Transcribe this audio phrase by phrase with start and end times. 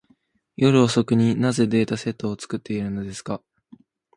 [0.55, 3.39] 夜遅くに、なぜデータセットを作っているのですか。